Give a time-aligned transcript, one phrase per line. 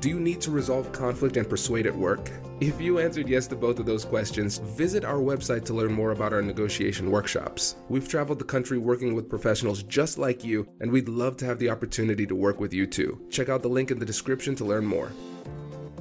[0.00, 2.30] Do you need to resolve conflict and persuade at work?
[2.60, 6.10] If you answered yes to both of those questions, visit our website to learn more
[6.10, 7.76] about our negotiation workshops.
[7.88, 11.58] We've traveled the country working with professionals just like you, and we'd love to have
[11.58, 13.20] the opportunity to work with you too.
[13.30, 15.10] Check out the link in the description to learn more.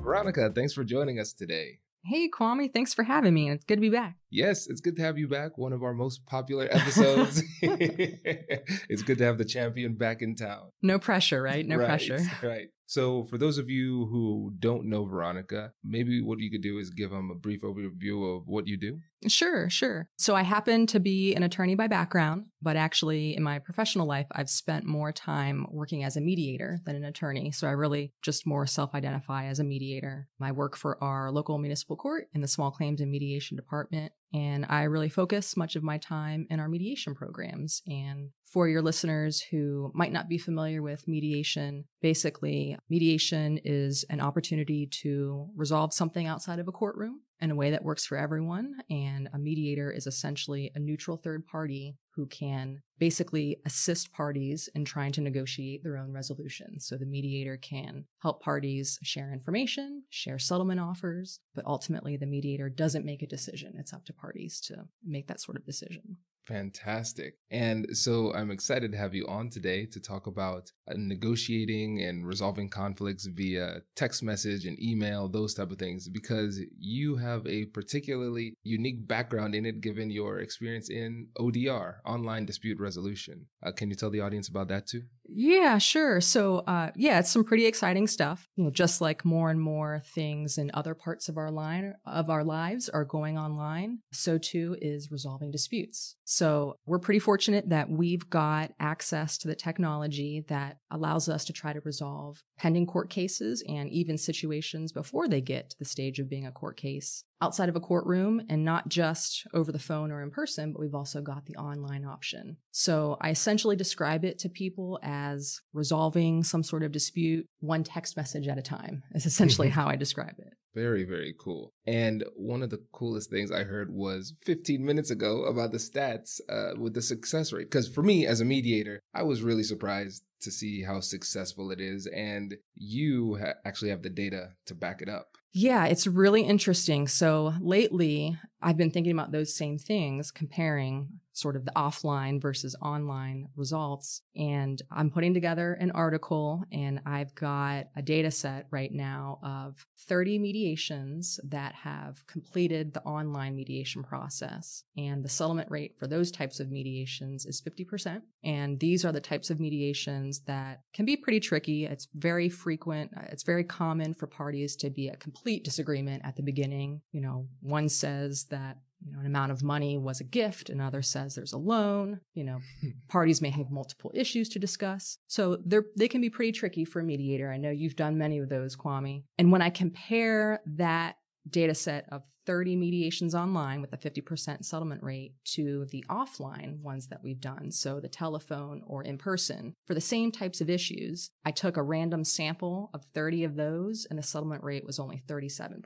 [0.02, 1.80] Veronica, thanks for joining us today.
[2.04, 3.50] Hey, Kwame, thanks for having me.
[3.50, 4.18] It's good to be back.
[4.30, 5.58] Yes, it's good to have you back.
[5.58, 7.42] One of our most popular episodes.
[7.62, 10.70] it's good to have the champion back in town.
[10.84, 11.66] No pressure, right?
[11.66, 12.20] No right, pressure.
[12.44, 12.68] Right.
[12.88, 16.90] So, for those of you who don't know Veronica, maybe what you could do is
[16.92, 19.00] give them a brief overview of what you do.
[19.28, 20.08] Sure, sure.
[20.18, 24.28] So, I happen to be an attorney by background, but actually, in my professional life,
[24.32, 27.52] I've spent more time working as a mediator than an attorney.
[27.52, 30.28] So, I really just more self identify as a mediator.
[30.40, 34.14] I work for our local municipal court in the small claims and mediation department.
[34.36, 37.82] And I really focus much of my time in our mediation programs.
[37.88, 44.20] And for your listeners who might not be familiar with mediation, basically, mediation is an
[44.20, 48.76] opportunity to resolve something outside of a courtroom in a way that works for everyone.
[48.90, 54.84] And a mediator is essentially a neutral third party who can basically assist parties in
[54.84, 56.80] trying to negotiate their own resolution.
[56.80, 62.68] So the mediator can help parties share information, share settlement offers, but ultimately the mediator
[62.68, 63.76] doesn't make a decision.
[63.78, 66.18] It's up to parties to make that sort of decision.
[66.48, 67.38] Fantastic.
[67.50, 72.26] And so I'm excited to have you on today to talk about uh, negotiating and
[72.28, 77.66] resolving conflicts via text message and email, those type of things, because you have a
[77.66, 83.48] particularly unique background in it given your experience in ODR, online dispute resolution.
[83.64, 85.02] Uh, can you tell the audience about that too?
[85.28, 86.22] Yeah, sure.
[86.22, 88.48] So, uh, yeah, it's some pretty exciting stuff.
[88.56, 92.30] You know, just like more and more things in other parts of our line of
[92.30, 96.16] our lives are going online, so too is resolving disputes.
[96.26, 101.54] So, we're pretty fortunate that we've got access to the technology that allows us to
[101.54, 106.20] try to resolve pending court cases and even situations before they get to the stage
[106.20, 110.12] of being a court case outside of a courtroom and not just over the phone
[110.12, 112.58] or in person, but we've also got the online option.
[112.72, 118.18] So I essentially describe it to people as resolving some sort of dispute one text
[118.18, 120.54] message at a time is essentially how I describe it.
[120.74, 121.72] Very, very cool.
[121.86, 126.42] And one of the coolest things I heard was 15 minutes ago about the stats
[126.50, 127.70] uh, with the success rate.
[127.70, 131.82] Because for me, as a mediator, I was really surprised to see how successful it
[131.82, 132.08] is.
[132.08, 135.38] And you ha- actually have the data to back it up.
[135.52, 137.08] Yeah, it's really interesting.
[137.08, 142.76] So lately, I've been thinking about those same things, comparing sort of the offline versus
[142.82, 144.22] online results.
[144.38, 149.86] And I'm putting together an article and I've got a data set right now of
[150.08, 154.84] 30 mediations that have completed the online mediation process.
[154.98, 158.22] And the settlement rate for those types of mediations is 50%.
[158.46, 161.86] And these are the types of mediations that can be pretty tricky.
[161.86, 163.12] It's very frequent.
[163.16, 167.02] Uh, it's very common for parties to be a complete disagreement at the beginning.
[167.12, 171.02] You know, one says that you know, an amount of money was a gift, another
[171.02, 172.22] says there's a loan.
[172.34, 172.90] You know, hmm.
[173.08, 175.20] parties may have multiple issues to discuss.
[175.28, 177.52] So they're, they can be pretty tricky for a mediator.
[177.52, 179.24] I know you've done many of those, Kwame.
[179.38, 181.18] And when I compare that
[181.50, 187.08] data set of 30 mediations online with a 50% settlement rate to the offline ones
[187.08, 191.30] that we've done, so the telephone or in person, for the same types of issues.
[191.44, 195.22] I took a random sample of 30 of those and the settlement rate was only
[195.28, 195.82] 37%.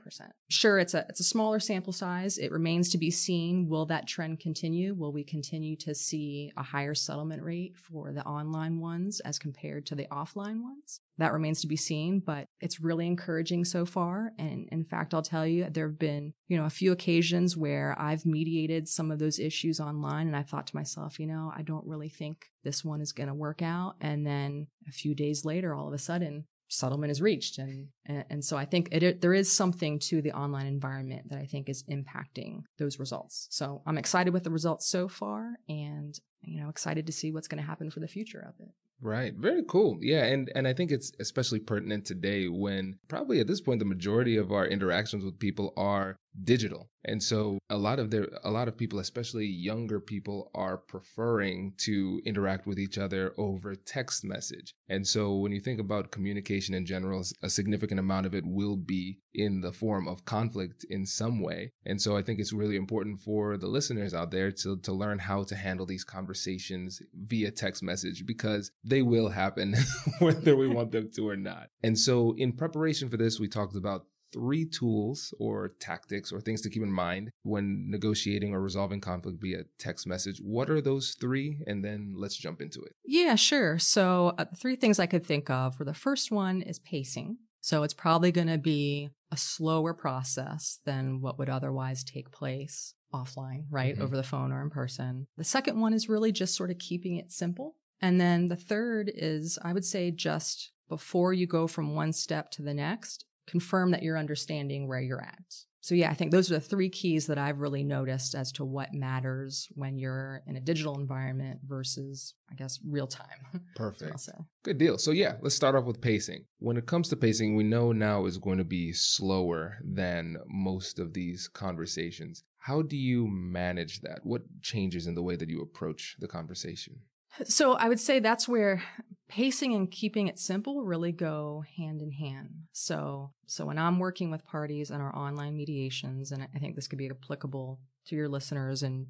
[0.48, 2.38] Sure, it's a it's a smaller sample size.
[2.38, 4.94] It remains to be seen will that trend continue?
[4.94, 9.86] Will we continue to see a higher settlement rate for the online ones as compared
[9.86, 11.00] to the offline ones?
[11.20, 14.32] That remains to be seen, but it's really encouraging so far.
[14.38, 17.94] And in fact, I'll tell you, there have been you know, a few occasions where
[17.98, 21.62] I've mediated some of those issues online and I thought to myself, you know, I
[21.62, 23.94] don't really think this one is going to work out.
[24.00, 27.58] And then a few days later, all of a sudden, settlement is reached.
[27.58, 31.38] And, and, so I think it, it, there is something to the online environment that
[31.38, 33.48] I think is impacting those results.
[33.50, 37.48] So I'm excited with the results so far and, you know, excited to see what's
[37.48, 38.72] going to happen for the future of it.
[39.02, 39.34] Right.
[39.34, 39.98] Very cool.
[40.02, 40.24] Yeah.
[40.24, 44.36] And, and I think it's especially pertinent today when probably at this point, the majority
[44.36, 46.90] of our interactions with people are digital.
[47.04, 51.72] And so a lot of their a lot of people, especially younger people, are preferring
[51.78, 54.74] to interact with each other over text message.
[54.88, 58.76] And so when you think about communication in general, a significant amount of it will
[58.76, 61.72] be in the form of conflict in some way.
[61.86, 65.18] And so I think it's really important for the listeners out there to, to learn
[65.18, 69.74] how to handle these conversations via text message because they will happen
[70.18, 71.68] whether we want them to or not.
[71.82, 76.60] And so in preparation for this, we talked about three tools or tactics or things
[76.62, 80.40] to keep in mind when negotiating or resolving conflict via text message.
[80.42, 81.62] What are those three?
[81.66, 82.94] And then let's jump into it.
[83.04, 83.78] Yeah, sure.
[83.78, 87.38] So, uh, three things I could think of were the first one is pacing.
[87.60, 92.94] So, it's probably going to be a slower process than what would otherwise take place
[93.12, 93.94] offline, right?
[93.94, 94.02] Mm-hmm.
[94.02, 95.26] Over the phone or in person.
[95.36, 97.76] The second one is really just sort of keeping it simple.
[98.00, 102.50] And then the third is, I would say, just before you go from one step
[102.52, 105.54] to the next, confirm that you're understanding where you're at.
[105.82, 108.66] So, yeah, I think those are the three keys that I've really noticed as to
[108.66, 113.62] what matters when you're in a digital environment versus, I guess, real time.
[113.76, 114.28] Perfect.
[114.62, 114.98] Good deal.
[114.98, 116.44] So, yeah, let's start off with pacing.
[116.58, 120.98] When it comes to pacing, we know now is going to be slower than most
[120.98, 122.44] of these conversations.
[122.58, 124.20] How do you manage that?
[124.22, 127.00] What changes in the way that you approach the conversation?
[127.44, 128.82] So I would say that's where
[129.28, 132.50] pacing and keeping it simple really go hand in hand.
[132.72, 136.88] So so when I'm working with parties and our online mediations, and I think this
[136.88, 139.06] could be applicable to your listeners know,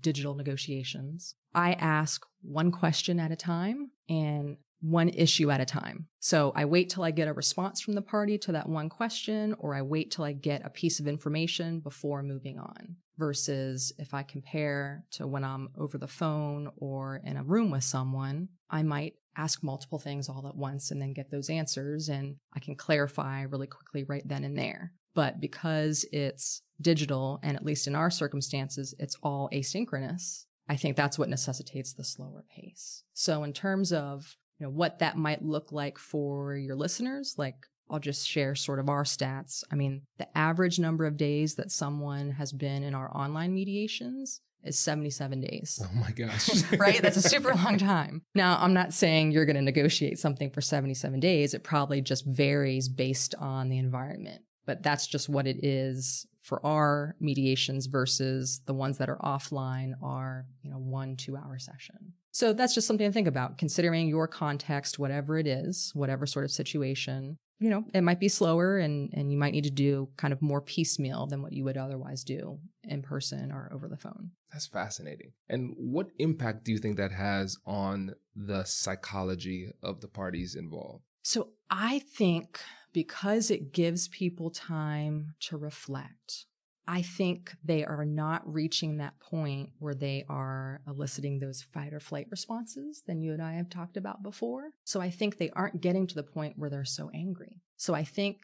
[0.00, 6.06] digital negotiations, I ask one question at a time and one issue at a time.
[6.20, 9.54] So I wait till I get a response from the party to that one question,
[9.58, 12.96] or I wait till I get a piece of information before moving on.
[13.20, 17.84] Versus if I compare to when I'm over the phone or in a room with
[17.84, 22.36] someone, I might ask multiple things all at once and then get those answers, and
[22.54, 24.94] I can clarify really quickly right then and there.
[25.14, 30.96] But because it's digital, and at least in our circumstances, it's all asynchronous, I think
[30.96, 33.02] that's what necessitates the slower pace.
[33.12, 37.34] So, in terms of you know, what that might look like for your listeners.
[37.38, 37.56] Like
[37.90, 39.64] I'll just share sort of our stats.
[39.70, 44.40] I mean, the average number of days that someone has been in our online mediations
[44.62, 45.82] is 77 days.
[45.82, 46.62] Oh my gosh.
[46.78, 47.00] right?
[47.00, 48.22] That's a super long time.
[48.34, 51.54] Now, I'm not saying you're going to negotiate something for 77 days.
[51.54, 56.64] It probably just varies based on the environment, but that's just what it is for
[56.64, 62.14] our mediations versus the ones that are offline are, you know, one, two hour session.
[62.32, 66.44] So that's just something to think about, considering your context, whatever it is, whatever sort
[66.44, 67.38] of situation.
[67.58, 70.40] You know, it might be slower and, and you might need to do kind of
[70.40, 74.30] more piecemeal than what you would otherwise do in person or over the phone.
[74.50, 75.32] That's fascinating.
[75.48, 81.04] And what impact do you think that has on the psychology of the parties involved?
[81.22, 82.60] So I think
[82.92, 86.46] because it gives people time to reflect,
[86.90, 92.00] I think they are not reaching that point where they are eliciting those fight or
[92.00, 94.72] flight responses than you and I have talked about before.
[94.82, 97.62] So I think they aren't getting to the point where they're so angry.
[97.76, 98.38] So I think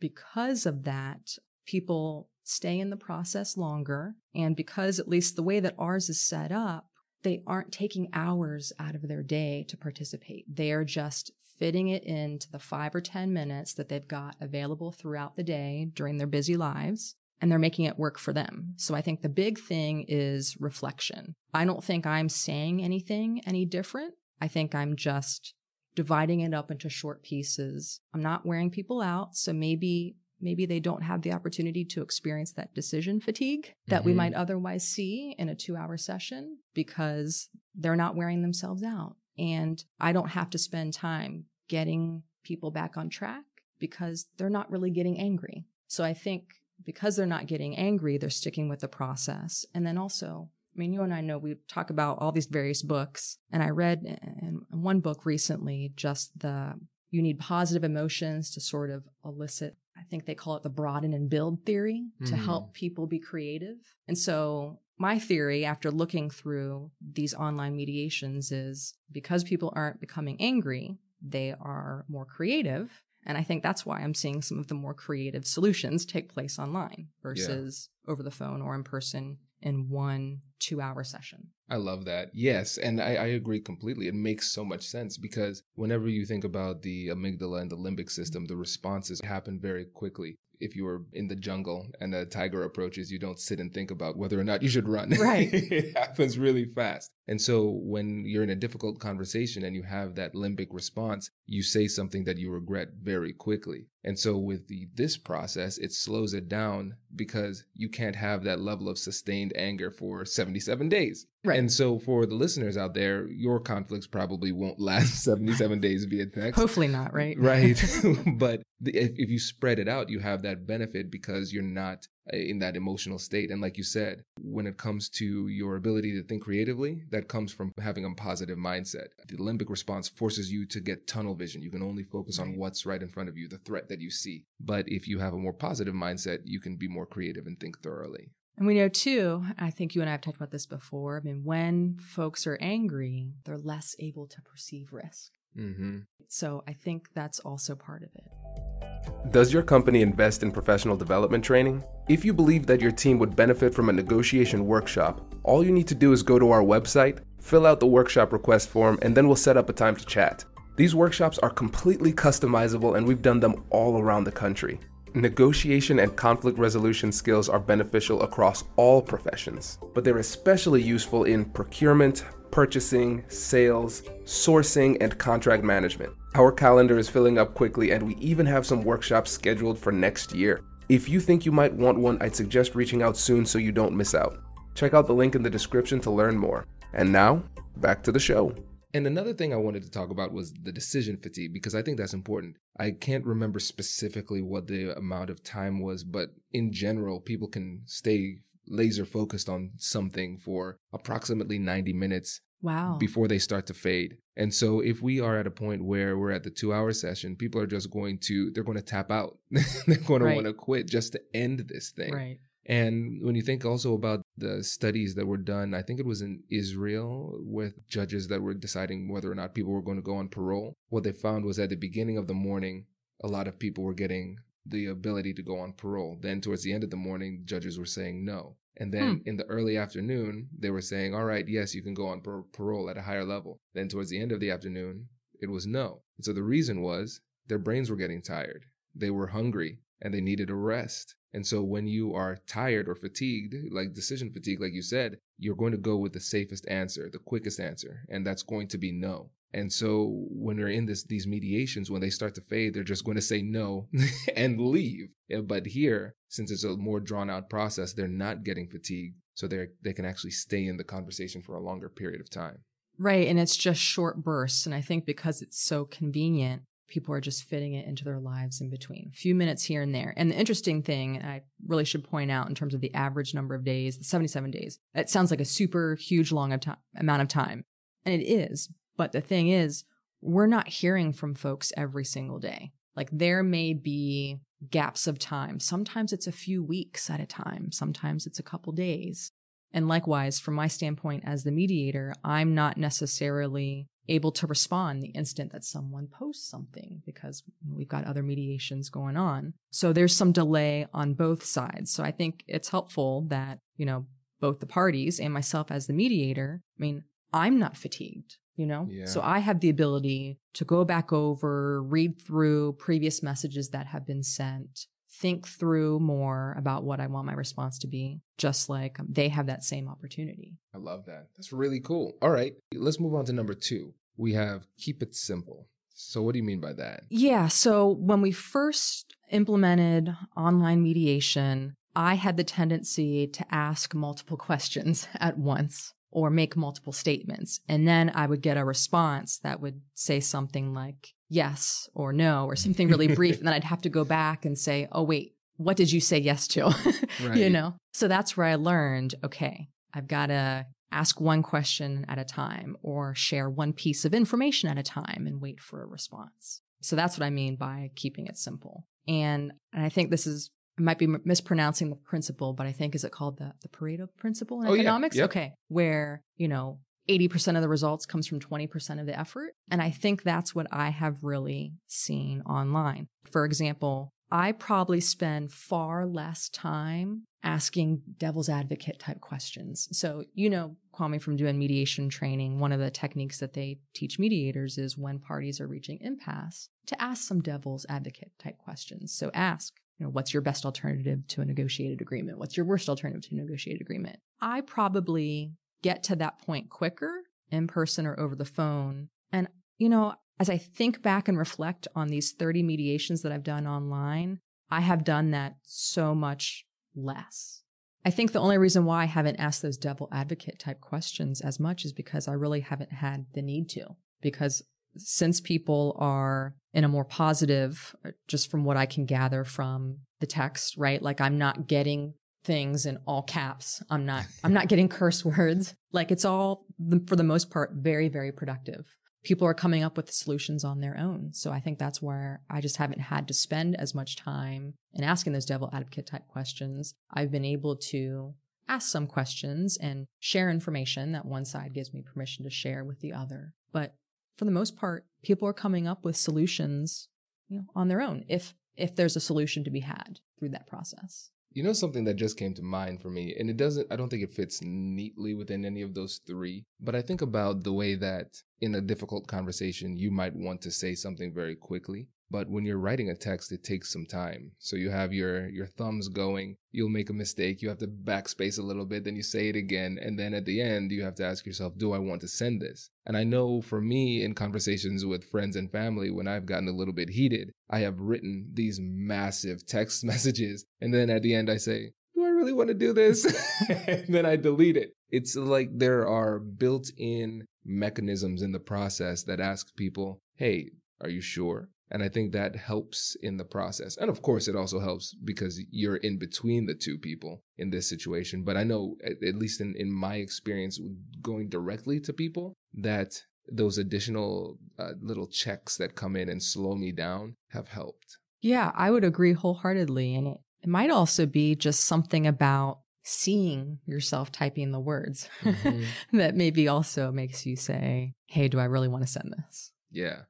[0.00, 1.36] because of that,
[1.66, 4.14] people stay in the process longer.
[4.34, 6.86] And because at least the way that ours is set up,
[7.22, 10.46] they aren't taking hours out of their day to participate.
[10.48, 14.90] They are just fitting it into the five or 10 minutes that they've got available
[14.90, 18.74] throughout the day during their busy lives and they're making it work for them.
[18.76, 21.34] So I think the big thing is reflection.
[21.54, 24.14] I don't think I'm saying anything any different.
[24.40, 25.54] I think I'm just
[25.94, 28.00] dividing it up into short pieces.
[28.14, 29.36] I'm not wearing people out.
[29.36, 34.06] So maybe, maybe they don't have the opportunity to experience that decision fatigue that mm-hmm.
[34.06, 39.16] we might otherwise see in a two hour session because they're not wearing themselves out.
[39.38, 43.44] And I don't have to spend time getting people back on track
[43.78, 45.64] because they're not really getting angry.
[45.86, 46.44] So I think
[46.84, 49.64] because they're not getting angry, they're sticking with the process.
[49.74, 52.82] And then also, I mean, you and I know we talk about all these various
[52.82, 56.74] books, and I read in one book recently just the
[57.10, 59.76] you need positive emotions to sort of elicit.
[59.98, 62.44] I think they call it the broaden and build theory to mm.
[62.44, 63.76] help people be creative.
[64.06, 70.36] And so, my theory after looking through these online mediations is because people aren't becoming
[70.40, 72.90] angry, they are more creative
[73.24, 76.58] and I think that's why I'm seeing some of the more creative solutions take place
[76.58, 78.12] online versus yeah.
[78.12, 81.48] over the phone or in person in one two hour session.
[81.68, 82.30] I love that.
[82.34, 82.78] Yes.
[82.78, 84.08] And I, I, agree completely.
[84.08, 88.10] It makes so much sense because whenever you think about the amygdala and the limbic
[88.10, 92.64] system, the responses happen very quickly if you were in the jungle and a tiger
[92.64, 95.10] approaches, you don't sit and think about whether or not you should run.
[95.20, 95.50] Right.
[95.52, 97.10] it happens really fast.
[97.28, 101.62] And so when you're in a difficult conversation and you have that limbic response, you
[101.62, 103.86] say something that you regret very quickly.
[104.02, 108.60] And so with the, this process, it slows it down because you can't have that
[108.60, 111.26] level of sustained anger for 77 days.
[111.44, 111.58] Right.
[111.58, 116.26] And so for the listeners out there, your conflicts probably won't last 77 days via
[116.26, 116.58] text.
[116.58, 117.38] Hopefully not, right?
[117.38, 117.82] Right.
[118.36, 122.36] but if, if you spread it out, you have that benefit because you're not Uh,
[122.36, 123.50] in that emotional state.
[123.50, 127.50] And like you said, when it comes to your ability to think creatively, that comes
[127.50, 129.08] from having a positive mindset.
[129.26, 131.62] The limbic response forces you to get tunnel vision.
[131.62, 134.10] You can only focus on what's right in front of you, the threat that you
[134.10, 134.44] see.
[134.60, 137.80] But if you have a more positive mindset, you can be more creative and think
[137.80, 138.32] thoroughly.
[138.58, 141.16] And we know too, I think you and I have talked about this before.
[141.18, 145.32] I mean, when folks are angry, they're less able to perceive risk.
[145.58, 145.98] Mm-hmm.
[146.28, 149.32] So I think that's also part of it.
[149.32, 151.82] Does your company invest in professional development training?
[152.08, 155.88] If you believe that your team would benefit from a negotiation workshop, all you need
[155.88, 159.26] to do is go to our website, fill out the workshop request form, and then
[159.26, 160.44] we'll set up a time to chat.
[160.76, 164.80] These workshops are completely customizable and we've done them all around the country.
[165.14, 171.44] Negotiation and conflict resolution skills are beneficial across all professions, but they're especially useful in
[171.44, 176.12] procurement, purchasing, sales, sourcing, and contract management.
[176.34, 180.34] Our calendar is filling up quickly, and we even have some workshops scheduled for next
[180.34, 180.62] year.
[180.88, 183.96] If you think you might want one, I'd suggest reaching out soon so you don't
[183.96, 184.38] miss out.
[184.74, 186.66] Check out the link in the description to learn more.
[186.92, 187.42] And now,
[187.76, 188.54] back to the show.
[188.92, 191.96] And another thing I wanted to talk about was the decision fatigue because I think
[191.96, 192.56] that's important.
[192.76, 197.82] I can't remember specifically what the amount of time was, but in general, people can
[197.86, 198.38] stay
[198.70, 204.54] laser focused on something for approximately 90 minutes wow before they start to fade and
[204.54, 207.60] so if we are at a point where we're at the two hour session people
[207.60, 209.38] are just going to they're going to tap out
[209.86, 213.42] they're going to want to quit just to end this thing right and when you
[213.42, 217.88] think also about the studies that were done, I think it was in Israel with
[217.88, 220.76] judges that were deciding whether or not people were going to go on parole.
[220.88, 222.86] What they found was at the beginning of the morning,
[223.24, 226.18] a lot of people were getting the ability to go on parole.
[226.20, 228.56] Then towards the end of the morning, judges were saying no.
[228.76, 229.28] And then hmm.
[229.28, 232.44] in the early afternoon, they were saying, all right, yes, you can go on par-
[232.52, 233.60] parole at a higher level.
[233.74, 235.08] Then towards the end of the afternoon,
[235.40, 236.02] it was no.
[236.16, 238.64] And so the reason was their brains were getting tired.
[238.94, 241.14] They were hungry and they needed a rest.
[241.32, 245.54] And so when you are tired or fatigued, like decision fatigue, like you said, you're
[245.54, 248.92] going to go with the safest answer, the quickest answer, and that's going to be
[248.92, 249.30] no.
[249.52, 253.04] And so when they're in this these mediations, when they start to fade, they're just
[253.04, 253.88] going to say no
[254.36, 255.08] and leave.
[255.44, 259.66] But here, since it's a more drawn out process, they're not getting fatigued, so they
[259.82, 262.58] they can actually stay in the conversation for a longer period of time.
[262.98, 267.20] Right, and it's just short bursts, and I think because it's so convenient, people are
[267.20, 270.12] just fitting it into their lives in between, a few minutes here and there.
[270.16, 273.54] And the interesting thing, I really should point out in terms of the average number
[273.54, 276.60] of days, the 77 days, it sounds like a super huge long of
[276.96, 277.64] amount of time.
[278.04, 278.68] And it is.
[279.00, 279.84] But the thing is,
[280.20, 282.72] we're not hearing from folks every single day.
[282.94, 285.58] Like there may be gaps of time.
[285.58, 287.72] Sometimes it's a few weeks at a time.
[287.72, 289.32] Sometimes it's a couple days.
[289.72, 295.12] And likewise, from my standpoint as the mediator, I'm not necessarily able to respond the
[295.12, 299.54] instant that someone posts something because we've got other mediations going on.
[299.70, 301.90] So there's some delay on both sides.
[301.90, 304.04] So I think it's helpful that, you know,
[304.42, 308.88] both the parties and myself as the mediator, I mean, I'm not fatigued, you know?
[308.90, 309.06] Yeah.
[309.06, 314.06] So I have the ability to go back over, read through previous messages that have
[314.06, 318.98] been sent, think through more about what I want my response to be, just like
[319.00, 320.56] um, they have that same opportunity.
[320.74, 321.28] I love that.
[321.36, 322.14] That's really cool.
[322.22, 325.66] All right, let's move on to number two we have keep it simple.
[325.94, 327.04] So, what do you mean by that?
[327.08, 327.48] Yeah.
[327.48, 335.08] So, when we first implemented online mediation, I had the tendency to ask multiple questions
[335.18, 337.60] at once or make multiple statements.
[337.68, 342.46] And then I would get a response that would say something like yes or no
[342.46, 343.38] or something really brief.
[343.38, 346.18] and then I'd have to go back and say, oh, wait, what did you say
[346.18, 346.64] yes to?
[347.22, 347.36] right.
[347.36, 347.74] You know?
[347.92, 352.76] So that's where I learned okay, I've got to ask one question at a time
[352.82, 356.62] or share one piece of information at a time and wait for a response.
[356.82, 358.86] So that's what I mean by keeping it simple.
[359.06, 362.94] And, and I think this is, I might be mispronouncing the principle, but I think,
[362.94, 365.14] is it called the, the Pareto principle in oh, economics?
[365.14, 365.24] Yeah.
[365.24, 365.30] Yep.
[365.30, 365.54] Okay.
[365.68, 369.52] Where, you know, 80% of the results comes from 20% of the effort.
[369.70, 373.08] And I think that's what I have really seen online.
[373.30, 379.88] For example, I probably spend far less time asking devil's advocate type questions.
[379.92, 384.18] So, you know, Kwame, from doing mediation training, one of the techniques that they teach
[384.18, 389.12] mediators is when parties are reaching impasse to ask some devil's advocate type questions.
[389.12, 392.38] So ask, you know, what's your best alternative to a negotiated agreement?
[392.38, 394.18] What's your worst alternative to a negotiated agreement?
[394.40, 395.52] I probably
[395.82, 397.12] get to that point quicker
[397.50, 399.10] in person or over the phone.
[399.30, 403.44] And, you know, as I think back and reflect on these 30 mediations that I've
[403.44, 404.40] done online,
[404.70, 406.64] I have done that so much
[406.94, 407.62] less.
[408.02, 411.60] I think the only reason why I haven't asked those devil advocate type questions as
[411.60, 413.96] much is because I really haven't had the need to.
[414.22, 414.62] Because
[414.96, 419.98] since people are in a more positive, uh, just from what I can gather from
[420.20, 421.02] the text, right?
[421.02, 423.82] Like I'm not getting things in all caps.
[423.90, 425.74] I'm not, I'm not getting curse words.
[425.92, 426.66] Like it's all,
[427.06, 428.84] for the most part, very, very productive
[429.22, 431.30] people are coming up with solutions on their own.
[431.32, 435.04] So I think that's where I just haven't had to spend as much time in
[435.04, 436.94] asking those devil advocate type questions.
[437.12, 438.34] I've been able to
[438.68, 443.00] ask some questions and share information that one side gives me permission to share with
[443.00, 443.52] the other.
[443.72, 443.94] But
[444.40, 447.08] for the most part, people are coming up with solutions,
[447.50, 450.66] you know, on their own if if there's a solution to be had through that
[450.66, 451.30] process.
[451.52, 454.08] You know something that just came to mind for me, and it doesn't, I don't
[454.08, 457.96] think it fits neatly within any of those three, but I think about the way
[457.96, 458.28] that
[458.62, 462.08] in a difficult conversation, you might want to say something very quickly.
[462.30, 464.52] But when you're writing a text, it takes some time.
[464.58, 468.58] So you have your, your thumbs going, you'll make a mistake, you have to backspace
[468.58, 469.98] a little bit, then you say it again.
[470.00, 472.62] And then at the end, you have to ask yourself, do I want to send
[472.62, 472.90] this?
[473.04, 476.76] And I know for me in conversations with friends and family, when I've gotten a
[476.76, 480.64] little bit heated, I have written these massive text messages.
[480.80, 483.24] And then at the end, I say, do I really want to do this?
[483.88, 484.92] and then I delete it.
[485.08, 490.70] It's like there are built in mechanisms in the process that ask people, hey,
[491.00, 491.70] are you sure?
[491.90, 493.96] And I think that helps in the process.
[493.96, 497.88] And of course, it also helps because you're in between the two people in this
[497.88, 498.44] situation.
[498.44, 500.80] But I know, at, least in, in my experience,
[501.20, 506.76] going directly to people, that those additional uh, little checks that come in and slow
[506.76, 508.18] me down have helped.
[508.40, 510.14] Yeah, I would agree wholeheartedly.
[510.14, 515.84] And it, it might also be just something about seeing yourself typing the words mm-hmm.
[516.18, 519.72] that maybe also makes you say, hey, do I really want to send this?
[519.90, 520.20] Yeah.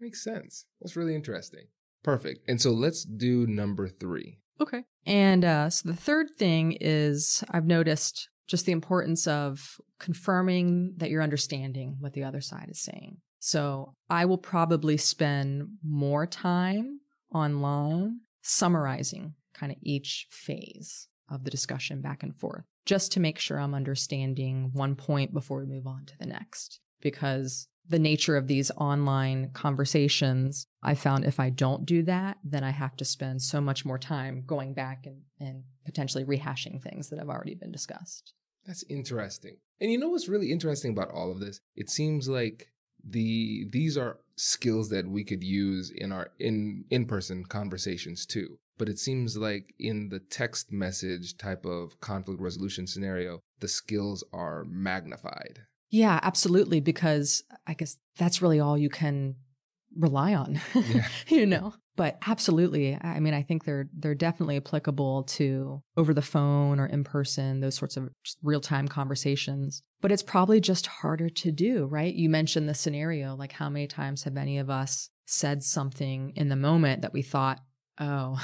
[0.00, 0.66] Makes sense.
[0.80, 1.66] That's really interesting.
[2.02, 2.40] Perfect.
[2.48, 4.38] And so let's do number three.
[4.60, 4.84] Okay.
[5.06, 11.10] And uh, so the third thing is I've noticed just the importance of confirming that
[11.10, 13.18] you're understanding what the other side is saying.
[13.40, 17.00] So I will probably spend more time
[17.32, 23.38] online summarizing kind of each phase of the discussion back and forth just to make
[23.38, 26.80] sure I'm understanding one point before we move on to the next.
[27.00, 32.62] Because the nature of these online conversations, I found if I don't do that, then
[32.62, 37.08] I have to spend so much more time going back and, and potentially rehashing things
[37.08, 38.34] that have already been discussed.
[38.66, 39.56] That's interesting.
[39.80, 41.60] And you know what's really interesting about all of this?
[41.76, 42.68] It seems like
[43.02, 48.58] the these are skills that we could use in our in in-person conversations too.
[48.76, 54.22] But it seems like in the text message type of conflict resolution scenario, the skills
[54.32, 55.60] are magnified.
[55.90, 56.80] Yeah, absolutely.
[56.80, 59.36] Because I guess that's really all you can
[59.96, 61.08] rely on, yeah.
[61.28, 61.74] you know?
[61.96, 62.96] But absolutely.
[63.00, 67.58] I mean, I think they're, they're definitely applicable to over the phone or in person,
[67.58, 68.08] those sorts of
[68.40, 69.82] real time conversations.
[70.00, 72.14] But it's probably just harder to do, right?
[72.14, 73.34] You mentioned the scenario.
[73.34, 77.22] Like, how many times have any of us said something in the moment that we
[77.22, 77.60] thought,
[78.00, 78.40] oh,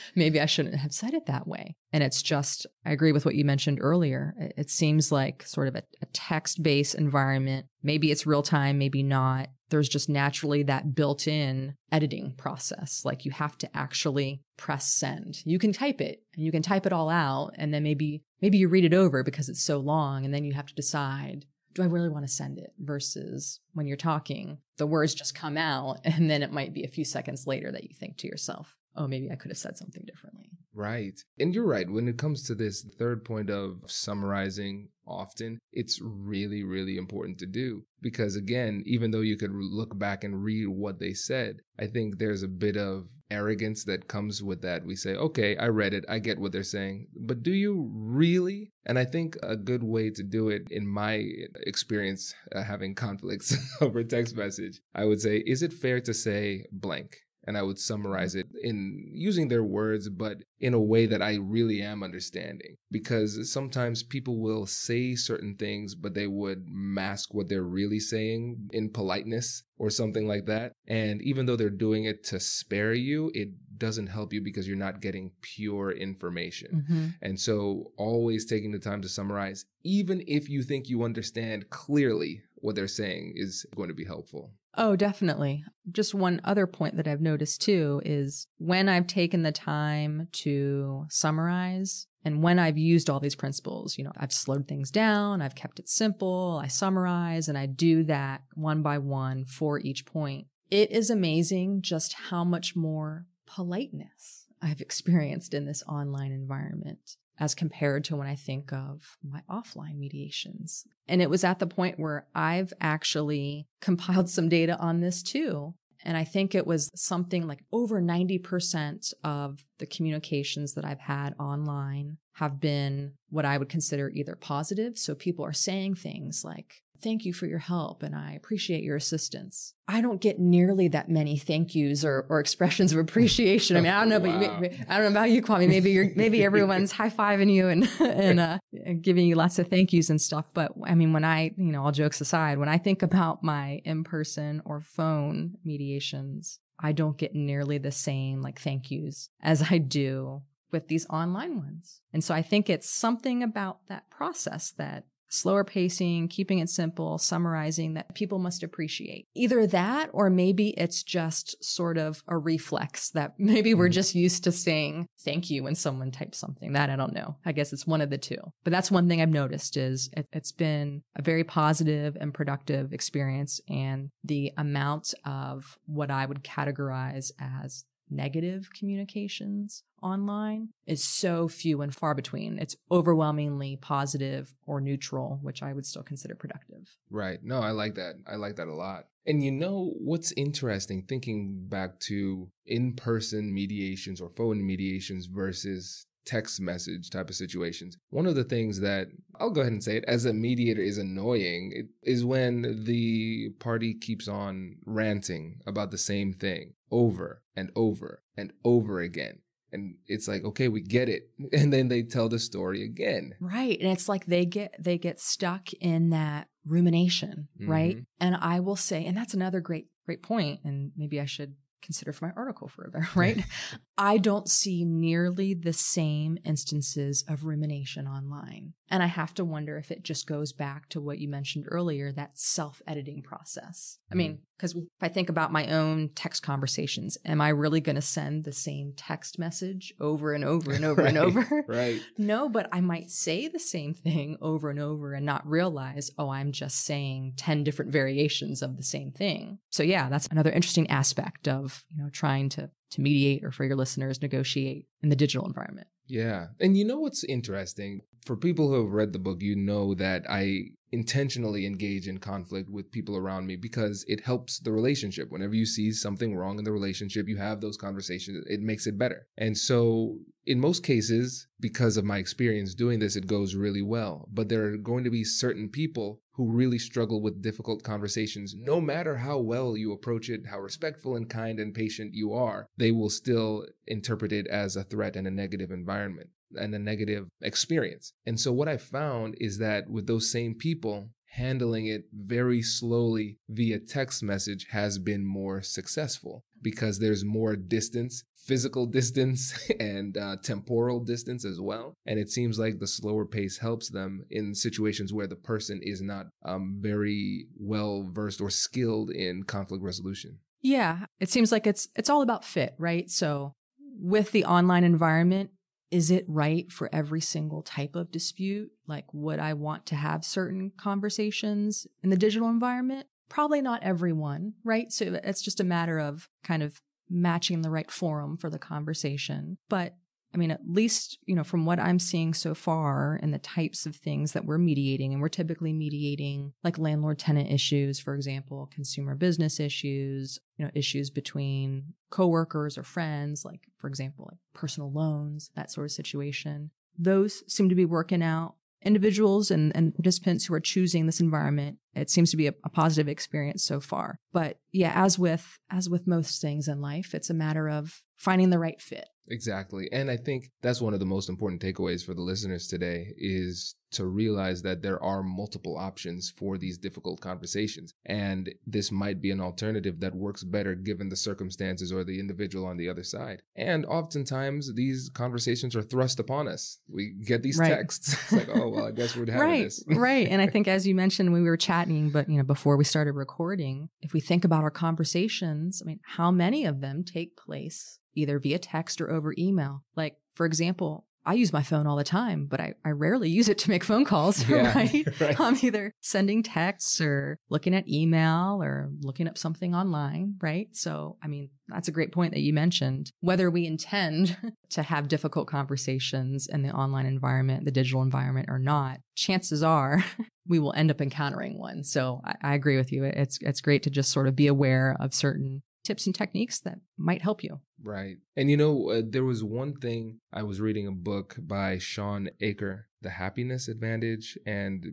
[0.14, 1.76] maybe I shouldn't have said it that way.
[1.92, 4.34] And it's just, I agree with what you mentioned earlier.
[4.56, 7.66] It, seems like sort of a, a text based environment.
[7.82, 9.48] Maybe it's real time, maybe not.
[9.70, 13.02] There's just naturally that built in editing process.
[13.04, 15.42] Like you have to actually press send.
[15.44, 17.52] You can type it and you can type it all out.
[17.56, 20.24] And then maybe, maybe you read it over because it's so long.
[20.24, 22.72] And then you have to decide do I really want to send it?
[22.78, 26.88] Versus when you're talking, the words just come out and then it might be a
[26.88, 30.02] few seconds later that you think to yourself, oh, maybe I could have said something
[30.04, 30.50] differently.
[30.74, 31.18] Right.
[31.38, 31.88] And you're right.
[31.88, 37.46] When it comes to this third point of summarizing often, it's really, really important to
[37.46, 37.84] do.
[38.00, 42.18] Because again, even though you could look back and read what they said, I think
[42.18, 44.84] there's a bit of arrogance that comes with that.
[44.84, 46.04] We say, okay, I read it.
[46.08, 47.08] I get what they're saying.
[47.14, 48.72] But do you really?
[48.86, 51.24] And I think a good way to do it, in my
[51.66, 56.64] experience, uh, having conflicts over text message, I would say, is it fair to say
[56.72, 57.16] blank?
[57.46, 61.36] And I would summarize it in using their words, but in a way that I
[61.36, 62.76] really am understanding.
[62.90, 68.68] Because sometimes people will say certain things, but they would mask what they're really saying
[68.72, 70.72] in politeness or something like that.
[70.86, 73.48] And even though they're doing it to spare you, it
[73.78, 76.84] doesn't help you because you're not getting pure information.
[76.84, 77.06] Mm-hmm.
[77.22, 82.42] And so, always taking the time to summarize, even if you think you understand clearly
[82.56, 84.52] what they're saying, is going to be helpful.
[84.76, 85.64] Oh, definitely.
[85.90, 91.06] Just one other point that I've noticed too is when I've taken the time to
[91.08, 95.54] summarize and when I've used all these principles, you know, I've slowed things down, I've
[95.54, 100.46] kept it simple, I summarize, and I do that one by one for each point.
[100.70, 107.54] It is amazing just how much more politeness I've experienced in this online environment as
[107.54, 110.84] compared to when I think of my offline mediations.
[111.06, 115.74] And it was at the point where I've actually compiled some data on this too.
[116.04, 121.34] And I think it was something like over 90% of the communications that I've had
[121.40, 124.96] online have been what I would consider either positive.
[124.96, 128.96] So people are saying things like, thank you for your help and I appreciate your
[128.96, 129.74] assistance.
[129.86, 133.76] I don't get nearly that many thank yous or, or expressions of appreciation.
[133.76, 134.60] I mean, I don't know, wow.
[134.60, 135.68] but you, I don't know about you, Kwame.
[135.68, 138.58] Maybe you're, maybe everyone's high fiving you and, and, uh,
[139.00, 140.46] giving you lots of thank yous and stuff.
[140.52, 143.80] But I mean, when I, you know, all jokes aside, when I think about my
[143.84, 149.78] in-person or phone mediations, I don't get nearly the same like thank yous as I
[149.78, 152.00] do with these online ones.
[152.12, 157.18] And so I think it's something about that process that slower pacing, keeping it simple,
[157.18, 159.26] summarizing that people must appreciate.
[159.34, 163.92] Either that, or maybe it's just sort of a reflex that maybe we're mm-hmm.
[163.92, 166.72] just used to saying thank you when someone types something.
[166.72, 167.36] That I don't know.
[167.44, 168.38] I guess it's one of the two.
[168.64, 172.92] But that's one thing I've noticed is it, it's been a very positive and productive
[172.92, 173.60] experience.
[173.68, 181.82] And the amount of what I would categorize as negative communications online is so few
[181.82, 182.58] and far between.
[182.58, 186.96] It's overwhelmingly positive or neutral, which I would still consider productive.
[187.10, 187.38] Right.
[187.42, 188.14] No, I like that.
[188.26, 189.04] I like that a lot.
[189.26, 196.06] And you know what's interesting thinking back to in person mediations or phone mediations versus
[196.28, 197.96] text message type of situations.
[198.10, 199.08] One of the things that
[199.40, 203.94] I'll go ahead and say it as a mediator is annoying is when the party
[203.94, 209.40] keeps on ranting about the same thing over and over and over again.
[209.70, 211.30] And it's like, okay, we get it.
[211.52, 213.34] And then they tell the story again.
[213.40, 213.78] Right.
[213.78, 217.70] And it's like they get they get stuck in that rumination, mm-hmm.
[217.70, 217.96] right?
[218.20, 222.12] And I will say, and that's another great, great point, and maybe I should consider
[222.12, 223.44] for my article further, right?
[223.98, 228.74] I don't see nearly the same instances of rumination online.
[228.90, 232.12] And I have to wonder if it just goes back to what you mentioned earlier
[232.12, 233.98] that self editing process.
[234.10, 234.86] I mean, because mm-hmm.
[234.86, 238.52] if I think about my own text conversations, am I really going to send the
[238.52, 241.64] same text message over and over and over right, and over?
[241.68, 242.00] Right.
[242.18, 246.30] no, but I might say the same thing over and over and not realize, oh,
[246.30, 249.58] I'm just saying 10 different variations of the same thing.
[249.70, 253.64] So, yeah, that's another interesting aspect of, you know, trying to to mediate or for
[253.64, 255.88] your listeners negotiate in the digital environment.
[256.08, 256.48] Yeah.
[256.60, 258.02] And you know what's interesting?
[258.24, 262.70] For people who have read the book, you know that I intentionally engage in conflict
[262.70, 265.30] with people around me because it helps the relationship.
[265.30, 268.98] Whenever you see something wrong in the relationship, you have those conversations, it makes it
[268.98, 269.26] better.
[269.36, 274.28] And so, in most cases, because of my experience doing this, it goes really well.
[274.32, 278.54] But there are going to be certain people who really struggle with difficult conversations.
[278.56, 282.68] No matter how well you approach it, how respectful and kind and patient you are,
[282.76, 287.26] they will still interpret it as a threat and a negative environment and a negative
[287.42, 288.12] experience.
[288.26, 293.38] And so what I found is that with those same people, handling it very slowly
[293.48, 300.36] via text message has been more successful because there's more distance, physical distance, and uh,
[300.42, 301.94] temporal distance as well.
[302.06, 306.00] And it seems like the slower pace helps them in situations where the person is
[306.00, 310.38] not um, very well versed or skilled in conflict resolution.
[310.60, 313.08] Yeah, it seems like it's it's all about fit, right?
[313.08, 313.52] So
[314.00, 315.50] with the online environment,
[315.90, 318.70] is it right for every single type of dispute?
[318.86, 323.06] Like, would I want to have certain conversations in the digital environment?
[323.28, 324.92] Probably not everyone, right?
[324.92, 329.58] So it's just a matter of kind of matching the right forum for the conversation.
[329.68, 329.94] But
[330.32, 333.86] I mean, at least, you know, from what I'm seeing so far and the types
[333.86, 338.68] of things that we're mediating, and we're typically mediating like landlord tenant issues, for example,
[338.72, 344.92] consumer business issues, you know, issues between coworkers or friends, like, for example, like personal
[344.92, 346.70] loans, that sort of situation.
[346.98, 351.78] Those seem to be working out individuals and, and participants who are choosing this environment,
[351.94, 354.20] it seems to be a, a positive experience so far.
[354.32, 358.50] But yeah, as with as with most things in life, it's a matter of finding
[358.50, 359.08] the right fit.
[359.30, 359.88] Exactly.
[359.92, 363.74] And I think that's one of the most important takeaways for the listeners today is
[363.90, 367.94] to realize that there are multiple options for these difficult conversations.
[368.04, 372.66] And this might be an alternative that works better given the circumstances or the individual
[372.66, 373.42] on the other side.
[373.56, 376.80] And oftentimes these conversations are thrust upon us.
[376.86, 377.68] We get these right.
[377.68, 378.16] texts.
[378.28, 379.82] It's like, oh, well, I guess we're having right, this.
[379.88, 380.28] right.
[380.28, 382.84] And I think as you mentioned when we were chatting, but you know, before we
[382.84, 387.36] started recording, if we think about our conversations, I mean, how many of them take
[387.36, 389.84] place either via text or over email?
[389.96, 393.50] Like, for example, I use my phone all the time, but I, I rarely use
[393.50, 395.06] it to make phone calls, yeah, right?
[395.20, 395.38] right?
[395.38, 400.74] I'm either sending texts or looking at email or looking up something online, right?
[400.74, 403.12] So, I mean, that's a great point that you mentioned.
[403.20, 404.38] Whether we intend
[404.70, 410.02] to have difficult conversations in the online environment, the digital environment or not, chances are
[410.46, 411.84] we will end up encountering one.
[411.84, 413.04] So I, I agree with you.
[413.04, 416.78] It's, it's great to just sort of be aware of certain tips and techniques that
[416.98, 417.60] might help you.
[417.82, 418.18] Right.
[418.36, 422.28] And you know, uh, there was one thing I was reading a book by Shawn
[422.42, 424.84] Achor, The Happiness Advantage and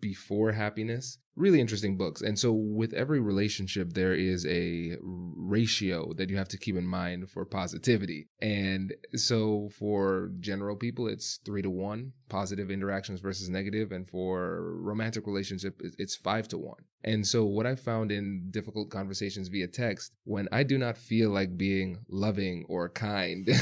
[0.00, 2.20] Before Happiness really interesting books.
[2.20, 6.86] And so with every relationship, there is a ratio that you have to keep in
[6.86, 8.28] mind for positivity.
[8.40, 13.90] And so for general people, it's three to one positive interactions versus negative.
[13.90, 16.84] And for romantic relationship, it's five to one.
[17.02, 21.30] And so what I found in difficult conversations via text, when I do not feel
[21.30, 23.48] like being loving or kind,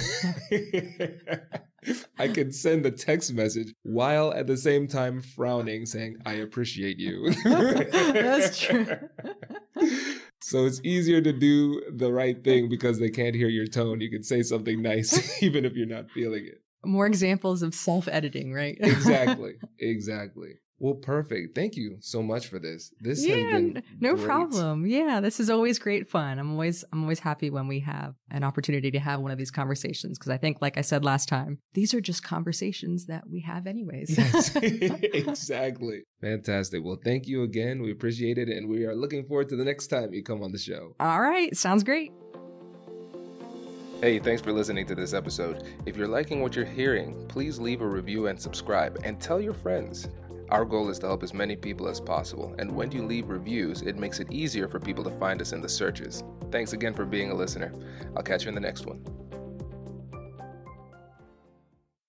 [2.18, 6.98] I can send a text message while at the same time frowning, saying, I appreciate
[6.98, 7.32] you.
[8.12, 8.87] That's true.
[10.40, 14.00] so it's easier to do the right thing because they can't hear your tone.
[14.00, 16.62] You can say something nice even if you're not feeling it.
[16.85, 18.76] More examples of self editing, right?
[18.81, 19.54] exactly.
[19.81, 20.54] Exactly.
[20.80, 21.56] Well, perfect.
[21.56, 22.92] Thank you so much for this.
[23.00, 24.26] This yeah, has been no great.
[24.26, 24.86] problem.
[24.86, 26.38] Yeah, this is always great fun.
[26.38, 29.50] I'm always I'm always happy when we have an opportunity to have one of these
[29.50, 33.40] conversations because I think, like I said last time, these are just conversations that we
[33.40, 34.16] have anyways.
[34.16, 36.04] Yes, exactly.
[36.20, 36.84] Fantastic.
[36.84, 37.82] Well, thank you again.
[37.82, 40.52] We appreciate it, and we are looking forward to the next time you come on
[40.52, 40.94] the show.
[41.00, 42.12] All right, sounds great.
[44.00, 45.64] Hey, thanks for listening to this episode.
[45.84, 49.54] If you're liking what you're hearing, please leave a review and subscribe, and tell your
[49.54, 50.06] friends.
[50.50, 53.82] Our goal is to help as many people as possible, and when you leave reviews,
[53.82, 56.24] it makes it easier for people to find us in the searches.
[56.50, 57.72] Thanks again for being a listener.
[58.16, 59.04] I'll catch you in the next one.